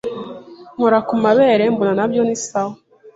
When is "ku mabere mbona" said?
1.07-1.93